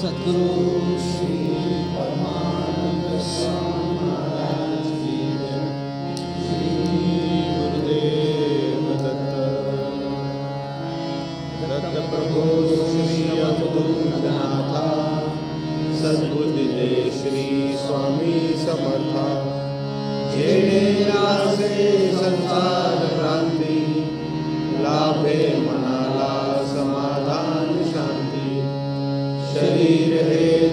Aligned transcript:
सद्गुरु 0.00 0.98
श्री 1.06 1.38
परमानंद 1.94 3.08
श्री 6.44 6.70
गुरुदेव 7.56 8.86
दत्त 9.02 9.34
दत्त 11.72 11.98
प्रभु 12.12 12.46
श्री 12.92 13.18
श्री 17.20 17.46
स्वामी 17.76 18.38
समर्था। 18.64 19.28
रासे 21.10 21.72
संसार 22.12 23.19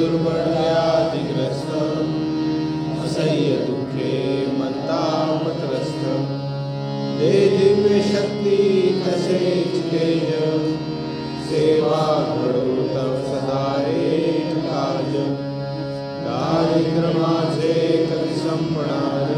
दुर्बळ 0.00 0.36
व्याधिग्रस्त 0.50 1.72
असह्य 3.04 3.56
दुःखे 3.64 4.12
मनतापत्रस्त 4.58 6.04
दे 7.18 7.32
दिव्य 7.56 8.00
शक्ती 8.02 8.56
तसेच 9.02 9.76
सेवा 11.50 12.00
घडो 12.36 12.86
तव 12.94 13.12
सदा 13.26 13.66
एक 13.90 14.56
काज 14.64 15.12
दारिद्र्य 16.24 17.12
माझे 17.18 17.76
कधी 18.10 18.34
संपणार 18.38 19.36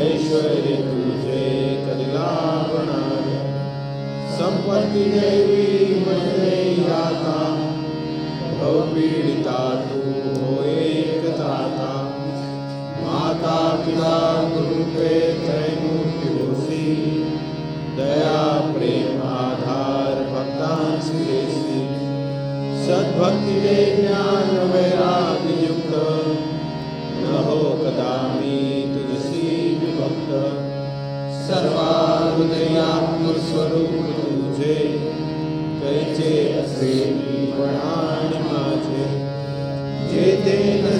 ऐश्वर 0.00 0.50
तुझे 0.82 1.46
कधी 1.86 2.12
लाभणार 2.14 3.16
देवी 5.10 5.66
आता 6.04 6.55
पीडिता 8.96 9.86
तू 9.86 9.98
एक 10.64 11.24
माता 13.02 13.58
पिता 13.76 14.12
गुरुपे 14.54 15.08
त्रैमूर्ती 15.32 16.28
होसी 16.38 16.86
दया, 17.96 18.38
प्रेम, 18.76 19.18
आधार 19.28 20.22
भक्तांसी 20.30 21.18
देसी 21.18 21.82
सद्भक्ती 22.86 23.60
दे 23.60 23.76
ज्ञान 23.96 24.56
वैराग्य 24.72 25.66
युक्त, 25.66 25.94
न 27.20 27.36
हो 27.46 27.60
कदा 27.82 28.16
मी 28.34 28.58
तुझसी 28.94 29.46
विभक्त। 29.82 30.32
सर्वाहृदयात्म 31.46 33.32
स्वरूप 33.32 34.04
तुझे 34.16 34.74
कैचे 35.82 36.52
असे 36.52 36.94
माझे 37.58 38.15